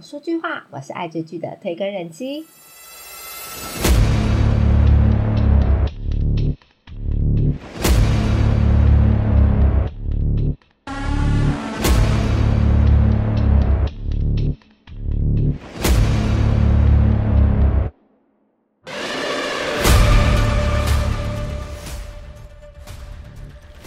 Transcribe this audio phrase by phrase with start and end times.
[0.00, 2.46] 说句话，我是爱追剧的推更人妻。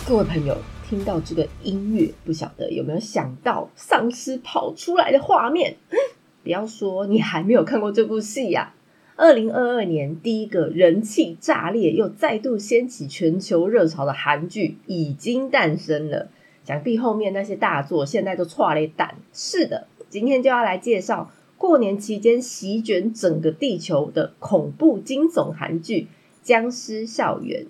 [0.07, 0.57] 各位朋友，
[0.91, 5.77] 听到这个音乐，不晓得有没有想到丧尸跑出来的画面？
[6.43, 8.73] 不要说你还没有看过这部戏呀！
[9.15, 16.27] 二零二二年第一个人气炸裂又再度掀起全球热潮的韩剧已经诞生了。
[16.65, 19.15] 想必后面那些大作现在都错了一蛋。
[19.31, 26.01] 是的，今天就要来介绍过年期间席卷整个地球的恐怖惊悚韩剧
[26.43, 27.63] 《僵尸校园》。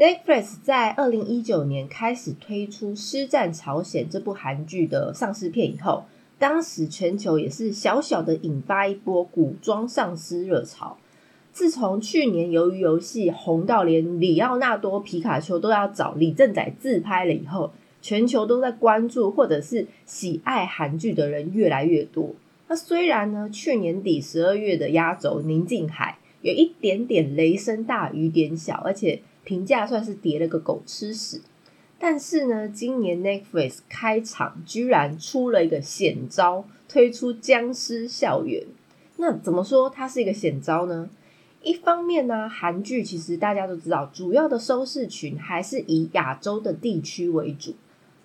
[0.00, 6.04] Netflix 在二零一九年开始推出《师战朝鲜》这部韩剧的丧尸片以后，
[6.38, 10.96] 当时全球也是小小的引发一波古装丧尸热潮。
[11.52, 17.70] 自从去年由于游戏红到连里奥纳多皮卡丘都要找李正宰自拍了以后，
[18.00, 22.30] 全球都在关注或者是喜爱韩剧的人越来越多。
[22.68, 29.20] 那虽然呢，去年底十二月的压轴《宁静海》有一点点雷声大雨点小，而且。
[29.44, 31.40] 评价算是跌了个狗吃屎，
[31.98, 38.62] 但是呢，今年 Netflix 开场居然出了一个险招，推出《僵尸校园》。
[39.16, 41.10] 那怎么说它是一个险招呢？
[41.62, 47.74] 一方面呢，韩剧其实大家都知道，主要的收视群还是以亚洲的地区为主。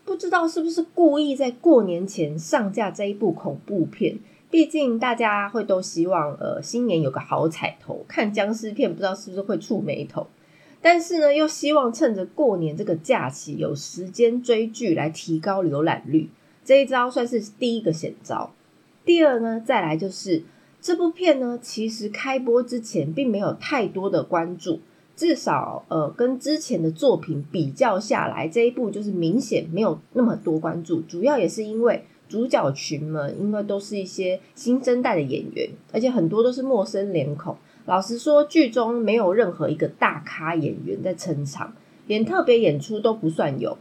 [0.06, 4.20] 不知道是不是故意在过年前上架这一部恐怖片？
[4.50, 10.28] 毕竟大家会都希望，呃，新年有个好彩头，看僵尸片不知道是不是会触眉头。
[10.86, 16.30] 但是呢，又希望趁着过年这个假期有时间追剧来提高浏览率，
[16.64, 18.54] 这一招算是第一个险招。
[19.04, 20.44] 第二呢，再来就是
[20.80, 24.80] 这部片呢，其实开播之前并没有太多的关注，
[25.16, 31.02] 至少呃跟之前的作品比较下来，这一部就是明显没有那么多关注。
[31.02, 37.58] 主要也是因为主角群们，因为都是一些新生代的演员，而且很多都是陌生脸孔。
[37.86, 41.74] 老实说，剧中没有任何一个大咖演员在撑场，
[42.08, 43.78] 连特别演出都不算有，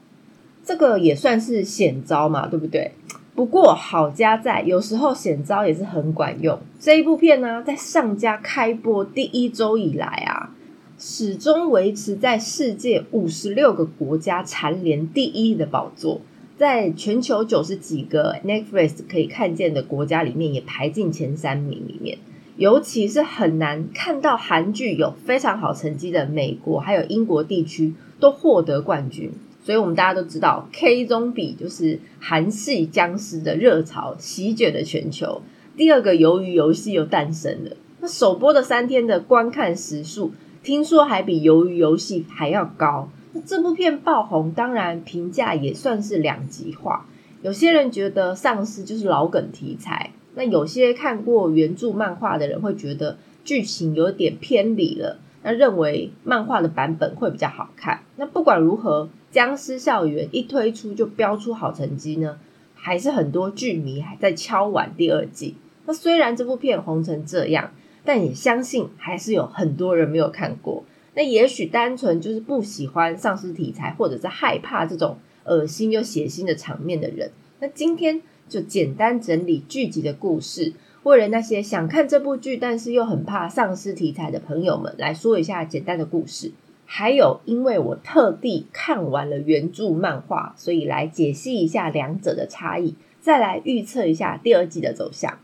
[0.63, 2.93] 这个也算是险招嘛，对不对？
[3.35, 6.59] 不过好家在，有时候险招也是很管用。
[6.79, 10.55] 这一部片呢，在上家开播第一周以来啊，
[10.99, 16.21] 始终维持在世界五十六个国家蝉联第一的宝座，
[16.59, 22.19] 在全球九十几个 Netflix 可以看见的国家里面，也排进前三名里面。
[22.57, 29.33] 尤其是很难看到韩剧有非常好成绩的美国还有英国地区都获得冠军，
[29.65, 35.43] 所以我们大家都知道 K 中比就是韩系僵尸的热潮席卷了全球。
[35.77, 40.33] 第二个鱿鱼游戏又诞生了，那首播的三天的观看时数，
[40.63, 43.09] 听说还比鱿鱼游戏还要高。
[43.33, 47.07] 那这部片爆红，当然评价也算是两极化。
[47.43, 50.13] 有些人觉得丧尸就是老梗题材。
[50.35, 58.01] 那有些看过原著漫画的人会觉得剧情有点偏离了，那认为漫画的版本会比较好看。
[58.17, 62.39] 那不管如何，《僵尸校园》一推出就标出好成绩呢，
[62.75, 65.57] 还是很多剧迷还在敲碗第二季。
[65.87, 67.71] 那虽然这部片红成这样，
[68.05, 70.85] 但也相信还是有很多人没有看过。
[71.15, 77.31] 那也许单纯就是不喜欢丧尸题材，或者是害怕这种恶心又血腥的场面的人。
[77.65, 78.21] 那今天。
[78.47, 86.53] 就简单整理剧集的故事，为了那些想看这部剧但是又很怕丧尸题材的朋友们来说一下简单的故事。
[86.85, 95.33] 还有，因为我特地看完了原著漫画，所以来解析一下两者的差异，再来预测一下第二季的走向。《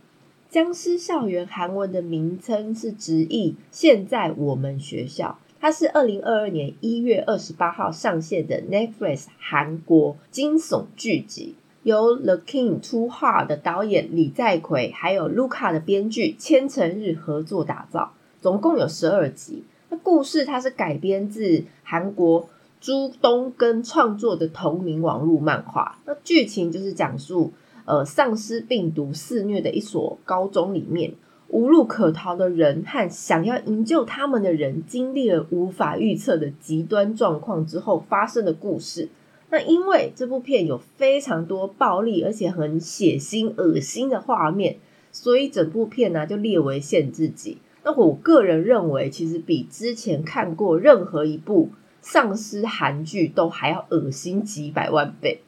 [0.51, 11.55] 僵尸校园》韩文的名称是直译“现在我们学校”，它是二零二二年一月二十八号上线的 Netflix 韩国惊悚剧集。
[11.83, 19.65] 由《The King Too Hard》的导演李在奎，还有《Luca》的编剧千成日合作打造，总共有十二集。
[19.89, 22.49] 那故事它是改编自韩国
[22.81, 25.99] 朱东根创作的同名网络漫画。
[26.05, 27.53] 那剧情就是讲述，
[27.87, 31.15] 呃，丧尸病毒肆虐的一所高中里面，
[31.49, 39.09] 无路可逃的人和想要营救他们的人，经历了无法预测的极端状况之后发生的故事。
[39.51, 44.77] 那因为这部片有非常多暴力而且很血腥、恶心的画面，
[45.11, 47.59] 所以整部片呢就列为限制级。
[47.83, 51.71] 那我个人认为，其实比之前看过任何一部
[52.01, 55.41] 丧尸韩剧都还要恶心几百万倍。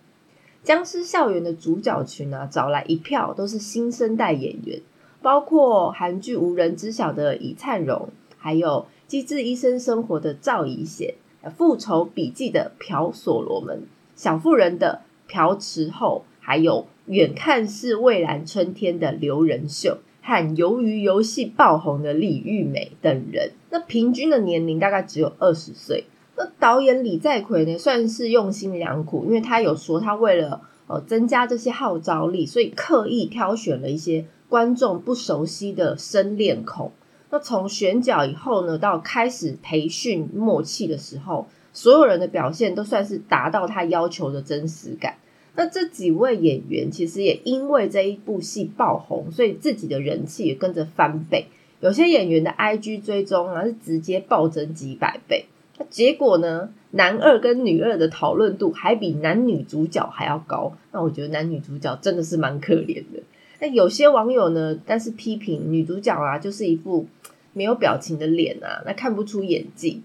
[0.64, 4.80] 僵尸校园的主角群啊，找来一票都是新生代演员，
[5.20, 8.08] 包括韩剧无人知晓的李灿荣，
[8.38, 11.14] 还有《机智医生生活》的赵以贤，
[11.50, 13.78] 《复仇笔记》的朴所罗门，
[14.22, 23.50] 《小妇人》的朴持厚，还有《远看是蔚蓝春天》的刘仁秀，和《鱿鱼游戏》爆红的李玉美等人。
[23.70, 26.04] 那平均的年龄大概只有二十岁。
[26.36, 36.92] 那导演李在奎呢，算是用心良苦，因为他有说他为了呃增加这些号召力，所以刻意挑选了一些观众不熟悉的生脸孔。
[37.30, 45.16] 那从选角以后呢，到开始培训默契的时候，所有人的表现都算是达到他要求的真实感。
[45.54, 51.46] 那这几位演员其实也因为这一部戏爆红，所以自己的人气也跟着翻倍。
[51.80, 55.46] 有些演员的 IG 追踪啊，是直接暴增几百倍。
[55.90, 60.72] 结果呢，男二跟女二的讨论度还比男女主角还要高。
[60.92, 63.22] 那我觉得男女主角真的是蛮可怜的。
[63.60, 67.06] 那有些网友呢，但是批评女主角啊，就是一副
[67.52, 70.02] 没有表情的脸啊，那看不出演技。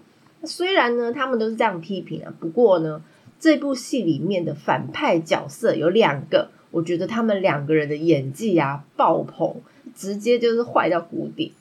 [0.47, 3.03] 虽然呢，他们都是这样批评啊，不过呢，
[3.39, 9.61] 这部戏里面的反派角色有两个，我觉得他们两个人的演技啊爆棚，
[9.93, 11.53] 直接就是坏到谷底。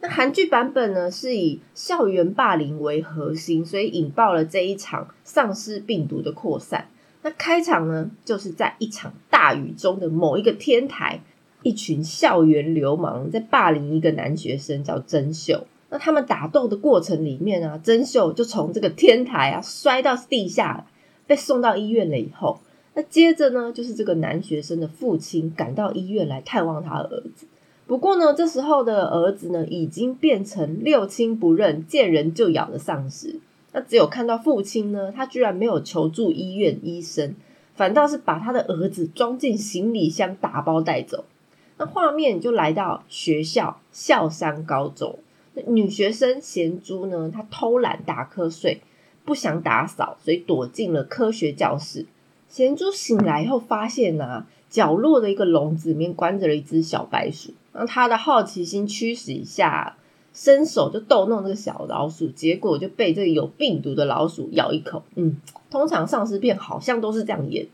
[0.00, 6.88] 那韩剧版本呢，是以校园霸凌为核心，所以引爆了这一场丧尸病毒的扩散。
[7.22, 11.20] 那开场呢，就是在一场大雨中的某一个天台，
[11.62, 15.66] 一群校园流氓在霸凌一个男学生，叫真秀。
[15.90, 20.86] 那他们打斗的过程里面啊，真秀就从这个天台啊 摔到地下，
[21.26, 22.16] 被送到医院了。
[22.16, 22.60] 以后，
[22.94, 27.46] 那接着呢，就是这个男学生的父亲赶到医院来探望他儿子。
[27.86, 33.40] 不过呢，这时候的儿子呢，已经变成六亲不认、见人就咬的丧尸。
[33.72, 37.34] 那只有看到父亲呢，他居然没有求助医院医生，
[37.74, 41.24] 反倒是把他的儿子装进行李箱，打包带走。
[41.78, 45.18] 那画面就来到学校孝山高中，
[45.66, 48.80] 女学生贤珠呢，她偷懒打瞌睡，
[49.24, 52.06] 不想打扫，所以躲进了科学教室。
[52.48, 54.46] 贤珠醒来以后，发现呢。
[54.70, 59.96] 角落的一个笼子里面关着了一只小白鼠，让他的好奇心驱使一下，
[60.32, 65.02] 伸手就逗弄这个小老鼠，结果就被这个有病毒的老鼠咬一口。
[65.16, 65.38] 嗯，
[65.70, 67.70] 通常丧尸片好像都是这样演的。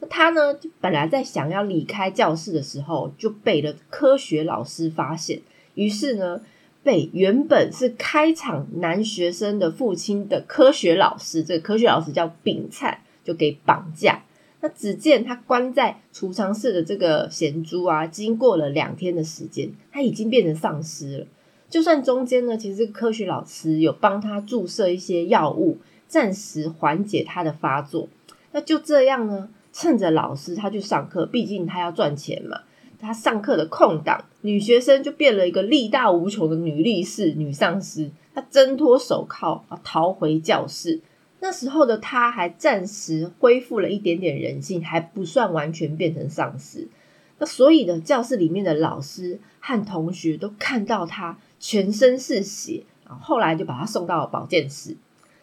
[0.00, 5.40] 那他呢，就本来在想要离开教室的时候，就被了科学老师发现，
[5.74, 6.40] 于是呢，
[6.82, 14.22] 被原本是开场男学生的父亲的科学老师，这个科学老师叫秉灿，就给绑架。
[14.62, 21.26] 那只见他关在储藏室的这个贤珠啊，经过了两天的时间，他已经变成丧尸了。
[21.68, 25.78] 就算中间呢，其实科学老师有帮他注射一些药物，
[26.08, 28.08] 暂时缓解他的发作。
[28.52, 32.60] 那就这样呢，趁着老师他去上课，毕竟他要赚钱嘛。
[33.00, 38.10] 他上课的空档，女学生就变了一个力大无穷的女力士、女丧尸。
[38.32, 41.00] 她挣脱手铐啊，逃回教室。
[41.40, 46.86] 那时候的她还暂时恢复了一点点人性，还不算完全变成丧尸。
[47.38, 54.96] 那所以呢，教室里面的老师和同学都看到她全身是血，然后来就把她送到了保健室。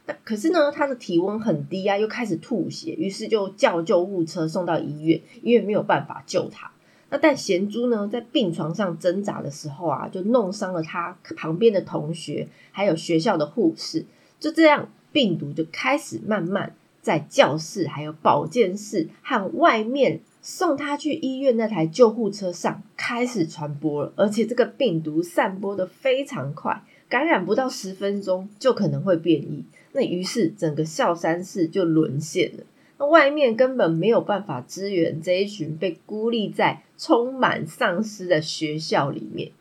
[0.06, 6.72] 那可是呢，她的体温很低啊，又开始吐血，于是就叫救护车送到医院，医院没有办法救她。
[7.10, 14.06] 那但贤珠呢，在病床上挣扎的时候啊，就弄伤了他旁边的同学，还有学校的护士。
[14.40, 14.90] 就这样。
[15.14, 29.66] 病毒就开始慢慢在教室、还有保健室和外面送他去医院那台救护车上开始传播了，而且这个病毒散播的非常快，感染不到十分钟就可能会变异。
[29.94, 32.64] 那于是整个校山市就沦陷了，
[33.00, 39.52] 那外面根本没有办法支援这一群被孤立在充满丧尸的学校里面。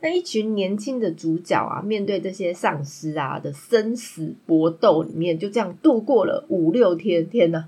[0.00, 7.26] 那一群年轻的主角啊，面对这些丧尸啊的生死搏斗里面，就这样度过了五六天。
[7.26, 7.64] 天呐，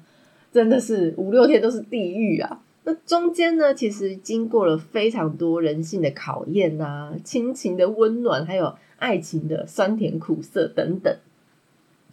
[0.52, 2.62] 真的是五六天都是地狱啊！
[2.84, 11.16] 那中间呢，其实经过了非常多人性的考验啊，亲情的温暖，还有爱情的酸甜苦涩等等。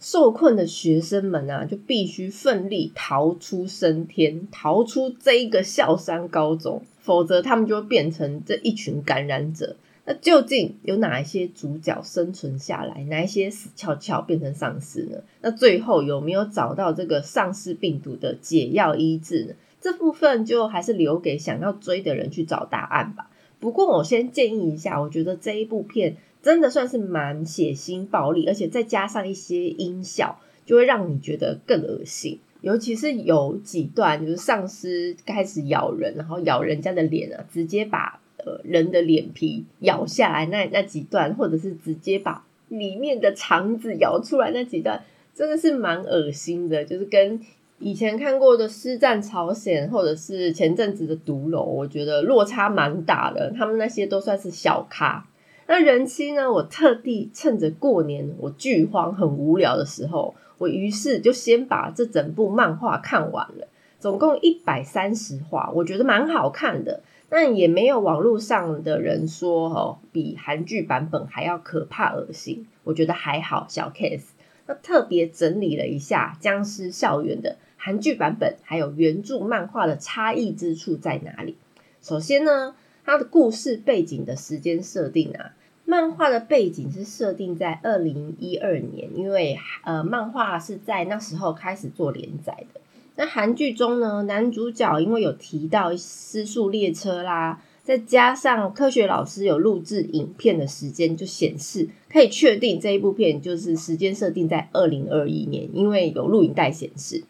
[0.06, 9.76] 受困的学生们啊，就必须奋力逃出升天，逃出这一个校山高中，否则他们就会变成这一群感染者。
[10.04, 15.16] 那究竟有哪一些主角生存下来，哪一些死翘翘变成丧尸呢？
[15.40, 19.54] 那最后有没有找到这个丧尸病毒的解药医治呢？
[19.80, 23.30] 这部分就还是留给想要追的人去找答案吧。
[23.58, 32.38] 不过我先建议一下，我觉得这一部片真的算是蛮血腥暴力，而且再加上一些音效，就会让你觉得更恶心。
[32.60, 45.02] 尤其是有几段就是丧尸开始咬人，然后咬人家的脸啊，直接把呃人的脸皮咬下来那那几段，或者是直接把里面的肠子咬出来那几段，
[45.34, 47.40] 真的是蛮恶心的，就是跟。
[47.80, 53.50] 以前看过的《师战朝鲜》，或者是前阵子的《毒楼》，我觉得落差蛮大的。
[53.50, 55.26] 他们那些都算是小咖。
[55.66, 56.52] 那人妻呢？
[56.52, 63.66] 我特地趁着过年我剧荒很无聊的时候，我于是就先把这整部漫画看完了，
[63.98, 67.02] 总共一百三十话，我觉得蛮好看的。
[67.30, 72.66] 但也没有网络上的人说哦，比韩剧版本还要可怕恶心。
[72.84, 74.26] 我觉得还好，小 case。
[74.66, 77.56] 那特别整理了一下《僵尸校园》的。
[77.76, 81.56] 韩剧版本还有原著漫画的差异之处在哪里？
[82.00, 85.52] 首先呢，它的故事背景的时间设定啊，
[85.84, 92.80] 漫画的背景是设定在二零一二年，因为呃，漫画是在那时候开始做连载的。
[93.16, 107.22] 那韩剧中呢，男主角因为有提到失速列车啦，再加上科学老师有录制影片的时间，就显示可以确定这一部片就是时间设定在二零二一年，因为有录影带显示。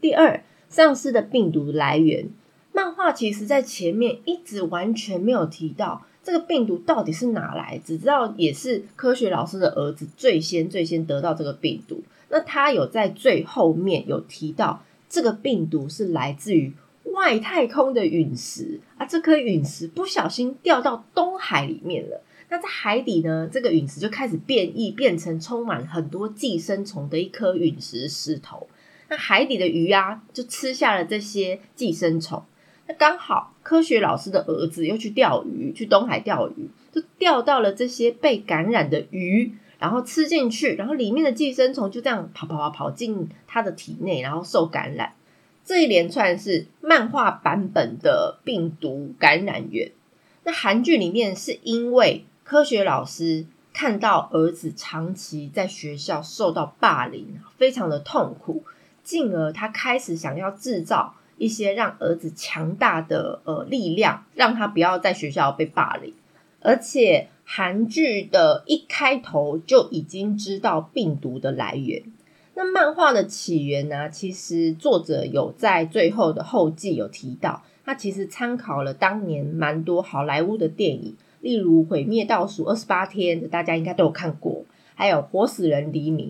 [0.00, 2.28] 第二，丧尸的病毒来源，
[2.72, 12.02] 漫画其实在前面一直完全没有提到这个病毒到底是哪来，只知道也是科学老师的儿子最先最先得到这个病毒。
[12.30, 16.72] 那他有在最后面有提到，这个病毒是来自于
[17.04, 22.22] 外太空的陨石啊，这颗陨石不小心掉到东海里面了。
[22.48, 28.66] 那在海底呢，这个陨石就开始变异，变成充满很多寄生虫的一颗陨石石头。
[29.08, 32.42] 那海底的鱼啊，就吃下了这些寄生虫。
[32.86, 45.12] 那刚好科学老师的儿子又去钓鱼，去东海钓鱼，就钓到了这些被感染的鱼，然后吃进去，然后里面的寄生虫就这样跑跑跑跑进他的体内，然后受感染。
[45.64, 49.92] 这一连串是漫画版本的病毒感染源。
[50.42, 58.64] 那韩剧里面是因为科学老师看到儿子长期在学校受到霸凌，非常的痛苦。
[59.04, 66.14] 进而他开始想要制造一些让儿子强大的呃力量，让他不要在学校被霸凌。
[66.60, 72.04] 而且韩剧的一开头就已经知道病毒的来源。
[72.54, 74.08] 那漫画的起源呢？
[74.08, 86.28] 其实作者有在最后的后记有提到，他其实参考了当年蛮多好莱坞的电影，例如《毁灭倒数二十八天》，大家应该都有看过，还有《活死人黎明》。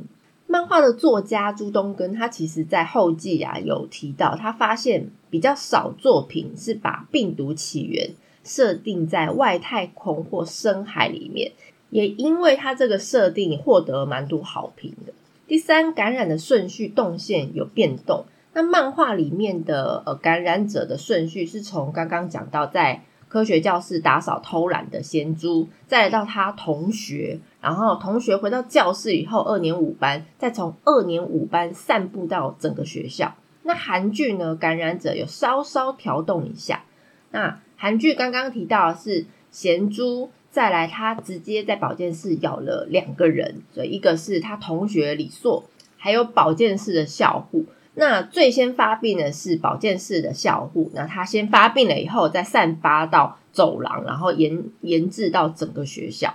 [0.53, 8.11] 漫画的作家朱东根，他其实在后记啊有提到，他发现比较少作品是把病毒起源
[8.45, 11.53] 设定在外太空或深海里面，
[11.89, 15.15] 也因为他这个设定获得蛮多好评的。
[15.47, 23.05] 第三，感染的顺序动线有变动，那漫画里面的呃感染者的顺序是从刚刚讲到在。
[23.33, 33.35] 科学教室打扫偷懒的贤珠，再来到他同学，然后同学回到教室以后，二年五班，再从二年五班散布到整个学校。
[33.63, 34.55] 那韩剧呢？
[34.55, 36.85] 感染者有稍稍调动一下。
[37.31, 45.65] 那韩剧刚刚提到是贤珠，再来他直接在保健室咬了两个人，所以一个是他同学李硕，
[45.97, 47.65] 还有保健室的校护。
[47.95, 56.35] 那最先发病的是保健室的校护，那他先发病了以后，再散发到走廊，然后延延至到整个学校。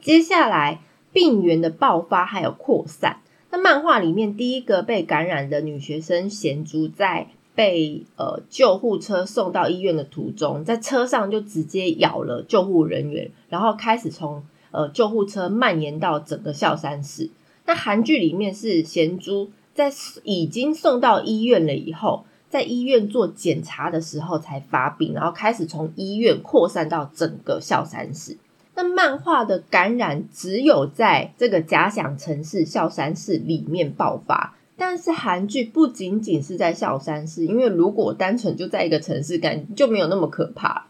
[0.00, 0.78] 接下来
[1.12, 3.18] 病源的爆发还有扩散。
[3.50, 17.30] 那漫画里面第一个被感染的女学生贤珠，在被呃救护车送到医院的途中，在车上就直接咬了救护人员，然后开始从呃救护车蔓延到整个校三室。
[17.66, 19.50] 那韩剧里面是贤珠。
[19.74, 28.38] 在已经送到医院了以后，在医院做检查的时候才发病，然后开始从医院扩散到整个孝山市。
[28.76, 40.86] 那漫画的感染只有在这个假想城市孝山市里面爆发，但是韩剧不仅仅是在孝山市，因为如果单纯就在一个城市，感就没有那么可怕。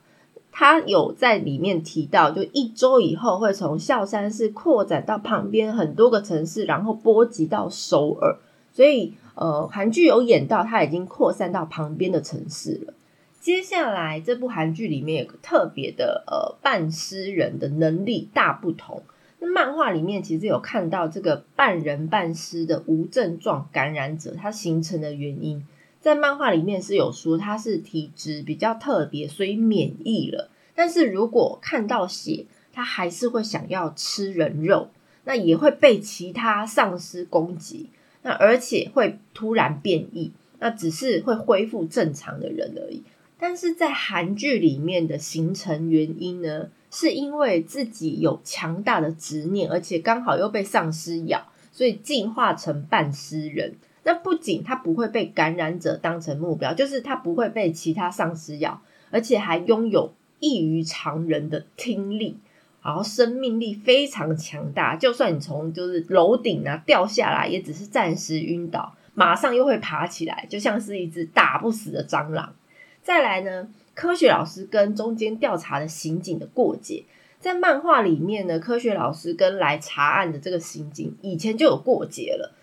[0.52, 8.36] 他有在里面提到，就一周以后会从孝山市扩展到旁边很多个城市，然后波及到首尔。
[8.74, 12.94] 所以，呃，韩剧有演到，它已经扩散到旁边的城市了。
[13.40, 19.02] 接下来，这部韩剧里面有个特别的，呃，半尸人的能力大不同。
[19.38, 25.64] 那漫画里面其实有看到这个半人半尸的无症状感染者，它形成的原因，
[26.00, 30.50] 在漫画里面是有说他是体质比较特别，所以免疫了。
[30.74, 34.88] 但是如果看到血，他还是会想要吃人肉，
[35.24, 37.90] 那也会被其他丧尸攻击。
[38.24, 43.04] 那而且会突然变异，那只是会恢复正常的人而已。
[43.38, 53.74] 但是在韩剧里面的形成原因呢，是因为自己有强大的执念，而且刚好又被丧尸咬，所以进化成半尸人。
[54.04, 62.36] 那不仅他不会被感染者当成目标，就是他不会被其他丧尸咬，而且还拥有异于常人的听力，
[62.84, 64.94] 然后生命力非常强大。
[64.94, 72.54] 就算你从就是楼顶啊掉下来，也只是暂时晕倒，马上又会爬起来，就像是一只打不死的蟑螂。
[73.02, 77.04] 再来呢，科学老师跟中间调查的刑警的过节，
[77.38, 82.54] 在漫画里面呢，科学老师跟来查案的这个刑警以前就有过节了。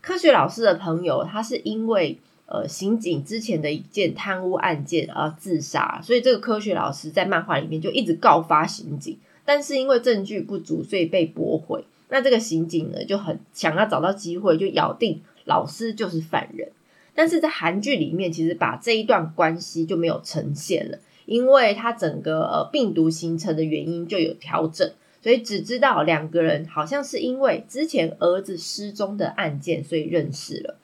[0.00, 11.84] 科学老师的朋友，他是因为呃刑警之前的一件贪污案件而自杀，所以这个科学老师在漫画里面就一直告发刑警，但是因为证据不足，所以被驳回。
[12.08, 16.70] 那这个刑警呢就很想要找到机会，就咬定老师就是犯人。
[17.14, 24.90] 但是在韩剧里面，其实把这一段关系就没有呈现了，因为他整个呃病毒形成的原因就有调整。
[25.22, 30.78] 所以只知道两个人好像是因为之前儿子失踪的案件，所以认识了。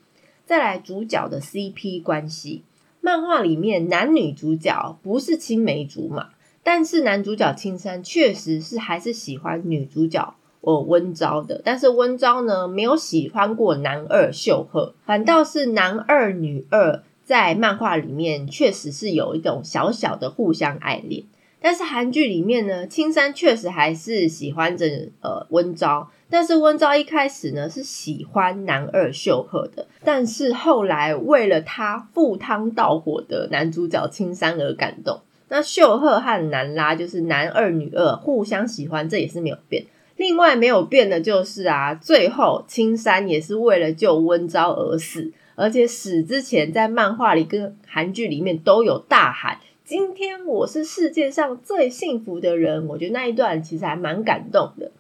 [0.45, 2.63] 再来主角的 CP 关系，
[3.01, 6.31] 漫画里面男女主角不是青梅竹马，
[6.67, 21.23] 但是男主角青山确实是还是喜欢女主角哦温昭的，但是温昭呢没有喜欢过男二秀赫，反倒是男二女二在漫画里面确实是有一种小小的互相爱恋。
[21.61, 24.87] 但是韩剧里面呢，青山确实还是喜欢着
[25.21, 35.21] 呃温昭，但是温昭一开始呢是喜欢男二秀赫的，但是后来为了他赴汤蹈火的男主角青山而感动。
[35.49, 39.85] 那秀赫和男拉就是男二女二互相喜欢，这也是没有变。
[40.17, 49.59] 另外没有变的就是啊，最后青山也是为了救温昭而死，而且死之前在漫画里跟韩剧里面都有大喊。
[49.85, 54.91] 今天我是世界上最幸福的人，我觉得那一段其实还蛮感动的。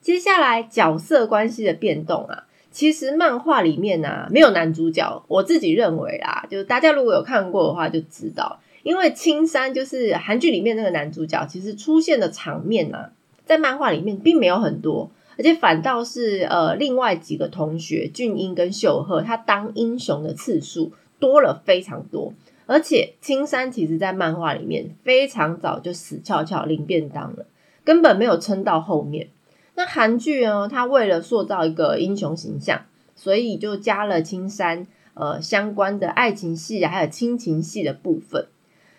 [0.00, 13.10] 接下来角色关系的变动啊，其实漫画里面呢没有男主角，我自己认为啦，就是大家如果有看过的话就知道，因为青山就是韩剧里面那个男主角，其实出现的场面呢，
[13.44, 22.32] 在漫画里面并没有很多，而且反倒是呃另外几个同学俊英跟秀赫，他当英雄的次数多了非常多。
[22.66, 27.44] 而且青山其实，在漫画里面非常早就死翘翘领便当了，
[27.82, 29.30] 根本没有撑到后面。
[29.74, 32.82] 那韩剧呢，他为了塑造一个英雄形象，
[33.16, 38.46] 所以就加了青山呃相关的爱情戏啊，还有亲情戏的部分。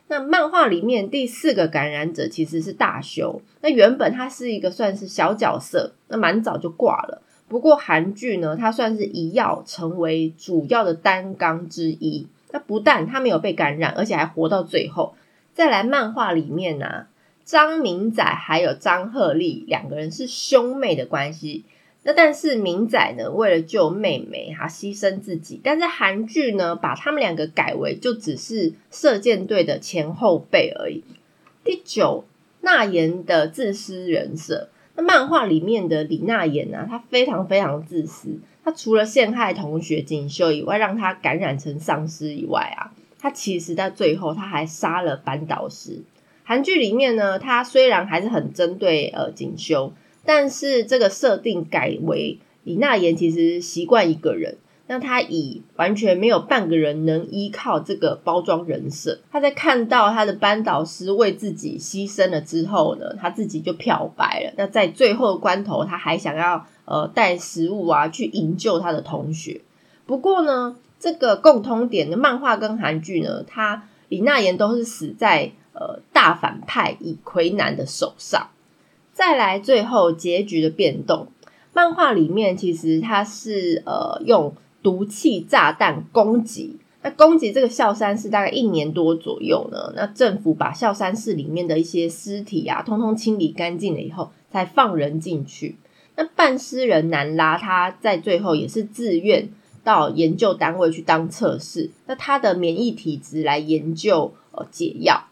[0.08, 7.22] 那漫画里面第四个感染者其实是大修，那原本他是一个算是小角色，那蛮早就挂了。
[7.48, 12.28] 不过韩剧呢，他算是一药成为主要的单纲之一。
[12.52, 15.16] 那不但他没有被感染，而且还活到最后。
[15.54, 17.08] 再来，漫画里面呢，
[17.44, 21.66] 张明仔还有张鹤丽两个人是兄妹的关系。
[22.08, 25.60] 那但是明仔呢，为了救妹妹，他牺牲自己。
[25.62, 31.04] 但是韩剧呢，把他们两个改为就只是射箭队的前后辈而已。
[31.66, 32.24] 第九，
[32.62, 34.70] 那言的自私人设。
[34.96, 38.40] 那漫画里面的李娜妍呢，他非常非常自私。
[38.64, 46.00] 他除了陷害同学锦绣以外，让他感染成丧尸以外啊，他其实在最后他还杀了班导师。
[46.46, 49.92] 韩剧里面呢，他虽然还是很针对呃锦绣，
[50.28, 54.58] 但是这个设定改为李娜妍其实习惯一个人。
[54.90, 64.54] 那她以完全没有半个人能依靠这个包装人设，她在看到她的班导师为自己牺牲了之后呢，她自己就漂白了。
[64.58, 69.62] 那在最后关头，她还想要呃带食物啊去营救她的同学。
[70.06, 78.50] 不过呢，这个共通点的漫画跟韩剧呢，她李娜妍都是死在呃大反派以奎南的手上。
[79.18, 81.30] 再来最后结局的变动，
[81.74, 84.54] 漫画里面其实他是呃用。
[84.84, 89.92] 毒气炸弹攻击，那攻击这个孝山市大概一年多左右呢。
[89.98, 95.76] 那政府把孝山市里面的一些尸体啊，通通清理干净了以后，才放人进去。
[96.16, 99.50] 那半尸人南拉，他在最后也是自愿
[99.84, 105.26] 到研究单位去当测试，那他的免疫体质来研究呃解药。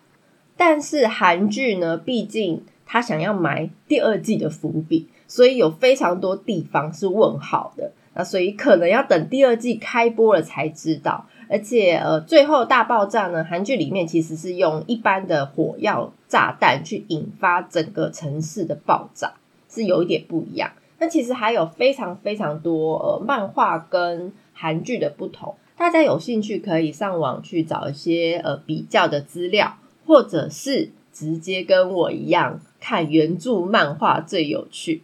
[0.57, 7.91] 但是韩剧呢，毕竟他想要埋第二季的伏笔，所以有非常多地方是问号的。
[8.13, 19.33] 那所以可能要等第二季开播了才知道，而且呃，最后大爆炸呢，韩剧里面其实是用一般的火药炸弹去引发整个城市的爆炸，
[19.69, 20.71] 是有一点不一样。
[20.97, 35.01] 那其实还有非常非常多呃漫画跟韩剧的不同，大家有兴趣可以上网去找一些呃比较的资料，或者是直接跟我一样看原著漫画最有趣。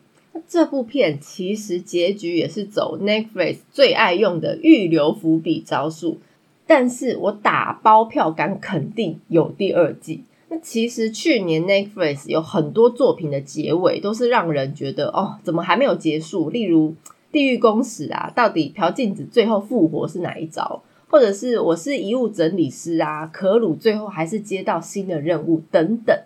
[0.47, 6.19] 这部片其实结局也是走 Netflix 最爱用的预留伏笔招数，
[6.67, 10.23] 但是我打包票敢肯定有第二季。
[10.49, 16.49] 那其实去年 Netflix 有很多作品的结尾都是让人觉得哦，怎么还没有结束？
[16.49, 16.89] 例如
[17.31, 20.83] 《地狱公使》啊，到底朴镜子最后复活是哪一招？
[21.11, 26.17] 或者是我是遗物整理师啊，可鲁最后还是接到新的任务等等。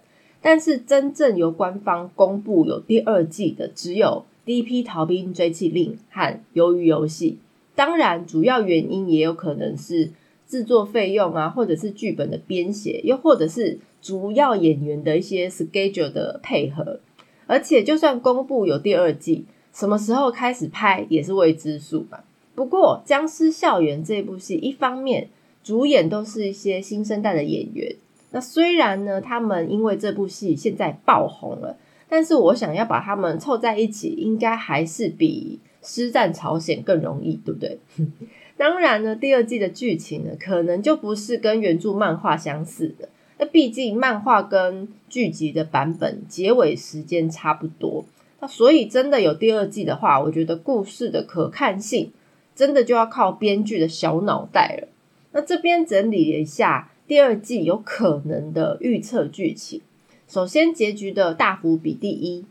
[0.44, 7.32] 但是真正由官方公布有第二季的，只有《第一批逃兵追缉令》和《鱿鱼游戏》。
[7.74, 10.12] 当然，主要原因也有可能是
[10.48, 17.00] 制作费用啊，或者是剧本的编写，又或者是主要演员的一些 schedule 的配合。
[17.48, 22.24] 而且，就算公布有第二季，什么时候开始拍也是未知数吧。
[22.56, 25.28] 不过，《僵尸校园》这部戏，一方面
[25.64, 27.96] 主演都是一些新生代的演员。
[28.32, 37.78] 那虽然呢，他们因为这部戏现在爆红了，但是我想要把他们凑在一起，应该还是比《师战朝鲜》更容易，对不对？
[38.58, 43.10] 当然呢，第二季的剧情呢，可能就不是跟原著漫画相似的。
[43.38, 48.06] 那毕竟漫画跟剧集的版本结尾时间差不多，
[48.40, 52.12] 那所以真的有第二季的话，我觉得故事的可看性
[52.56, 54.88] 真的就要靠编剧的小脑袋了。
[55.34, 56.92] 那这边整理了一下。
[57.08, 59.80] 第二季有可能的预测剧情，
[60.28, 62.46] 首先结局的大幅比第一，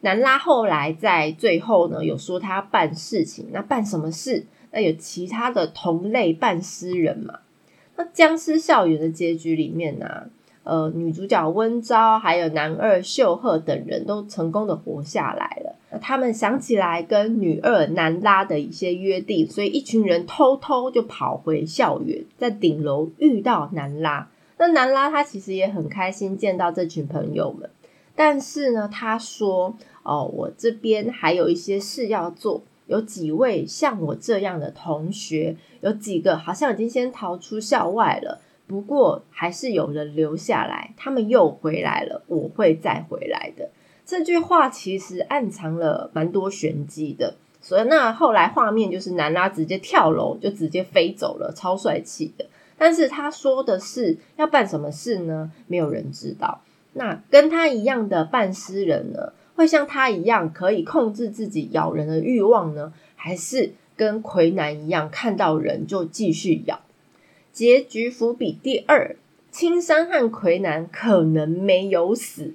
[0.00, 4.46] 南拉后来在最后呢有说他要办事情，那办什么事？
[4.70, 7.40] 那有其他的同类办尸人嘛？
[7.96, 10.30] 那僵尸校园的结局里面呢？
[10.68, 15.74] 呃，女主角温昭还有男二秀赫等人都成功的活下来了。
[15.98, 24.28] 他们想起来跟女二南拉的一些约定，所以一群人偷偷就跑回校园，在顶楼遇到南拉。
[24.58, 27.70] 那南拉他其实也很开心见到这群朋友们，
[28.14, 43.70] 但是呢，他说：“哦，我这边还有一些事要做，有几位像我这样的同学，有几个好像已经先逃出校外了。”不过还是有人留下来，他们又回来了，我会再回来的。
[44.06, 47.34] 这句话其实暗藏了蛮多玄机的。
[47.60, 52.46] 所以那后来画面就是南拉直接跳楼就直接飞走了，超帅气的。
[52.78, 55.50] 但是他说的是要办什么事呢？
[55.66, 56.60] 没有人知道。
[56.92, 66.80] 那跟他一样的半尸人呢，会像他一样可以控制自己咬人的欲望呢，还是跟魁南一样看到人就继续咬？
[67.58, 69.16] 结局伏笔第二，
[69.50, 72.54] 青山和魁南可能没有死。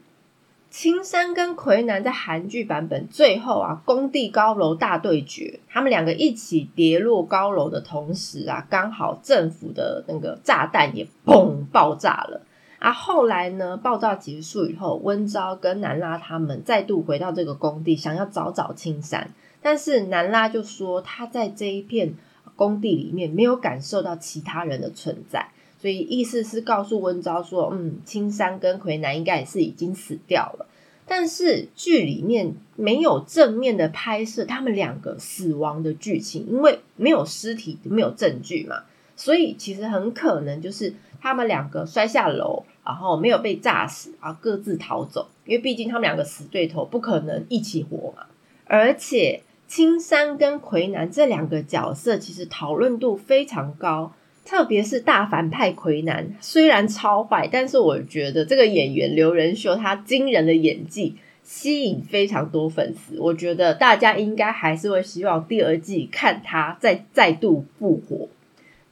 [0.70, 12.42] 青山跟魁南在韩剧版本最后啊，工地高楼大对决，他们两个一起跌落高楼的同时啊，刚好政府的那个炸弹也砰爆炸了
[12.80, 12.94] 啊。
[12.94, 22.14] 后来呢，爆炸结束以后，温昭跟南拉他们再度回到这个工地，想要找找青山，但是南拉就说他在这一片。
[22.56, 30.68] 工地里面没有感受到其他人的存在，所以意思是告诉温昭说：“嗯，青山跟魁南应该也是已经死掉了。”
[31.06, 38.84] 但是剧里面没有正面的拍摄他们两个死亡的剧情，因为没有尸体，没有证据嘛，
[39.16, 45.28] 所以其实很可能就是他们两个摔下楼，然后没有被炸死，然后各自逃走。
[45.46, 48.28] 因为毕竟他们两个死对头不可能一起活嘛，
[48.66, 49.42] 而且。
[49.76, 54.14] 青山跟魁南这两个角色其实讨论度非常高，
[54.46, 63.20] 特别是大反派魁南，虽然超坏，但是我觉得这个演员刘仁秀他惊人的演技吸引非常多粉丝。
[63.20, 68.30] 我觉得大家应该还是会希望第二季看他再再度复活。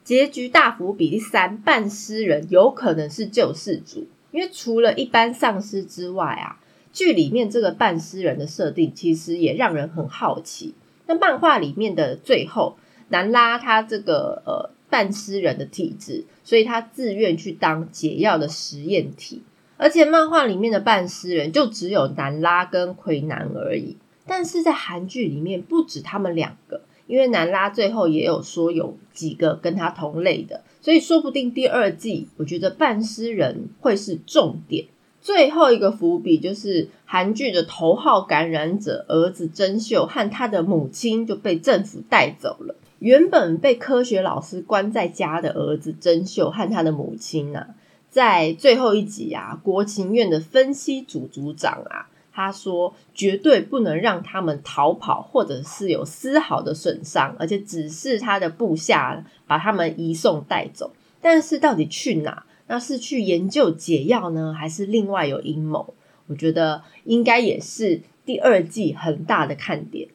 [0.04, 6.58] 结局大幅比例三，半尸人有可能是救世主，因为除了一般丧尸之外啊。
[6.94, 10.74] 剧里面这个半尸人的设定，其实也让人很好奇。
[11.08, 12.78] 那漫画里面的最后，
[13.10, 19.42] 南拉他这个呃半尸人的体质，所以他自愿去当解药的实验体。
[19.78, 23.98] 而且漫画里面的半尸人就只有南拉跟魁南而已。
[24.28, 34.86] 但是在韩剧里面不止他们两个，因为南拉最后也有说有几个跟他同类的，所以说不定第二季我觉得半尸人会是重点。
[35.22, 42.76] 最后一个伏笔就是韩剧的头号感染者儿子真秀和他的母亲就被政府带走了。
[42.98, 47.68] 原本被科学老师关在家的儿子真秀和他的母亲啊，
[48.10, 60.92] 在最后一集啊，国情院的分析组组长啊，他说绝对不能让他们逃跑，或者是有丝毫的损伤，而且只是他的部下把他们移送带走。
[61.22, 62.44] 但是到底去哪？
[62.72, 65.94] 那是去研究解药呢，还是另外有阴谋？
[66.28, 70.08] 我觉得应该也是第二季很大的看点。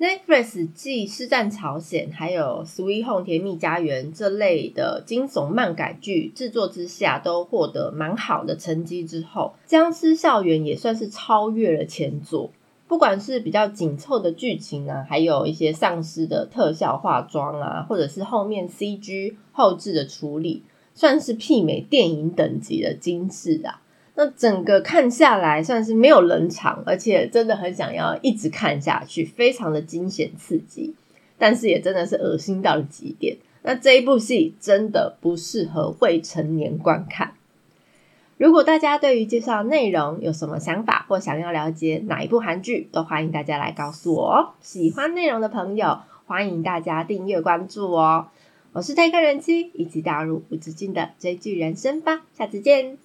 [0.00, 12.50] Netflix 继《师战朝鲜》还有《Sweet Home 甜蜜家园》这类的惊悚漫改剧制作之下，都获得蛮好的成绩之后，《僵尸校园》也算是超越了前作。
[12.88, 23.80] 不管是比较紧凑的剧情啊，还有一些丧尸的特效化妆啊，或者是后面 CG 后置的处理，算是媲美电影等级的精致啊。
[24.14, 30.94] 那整个看下来算是没有冷场，而且真的很想要一直看下去，非常的惊险刺激，
[31.38, 33.38] 但是也真的是恶心到了极点。
[33.62, 37.32] 那这一部戏真的不适合未成年观看。
[38.36, 44.48] 如果大家对于介绍内容有什么想法，或想要了解哪一部韩剧，都欢迎大家来告诉我哦。
[44.60, 48.26] 喜欢内容的朋友，欢迎大家订阅关注哦。
[48.74, 52.24] 我是泰克人妻，一起踏入无止境的追剧人生吧。
[52.32, 52.96] 下次见。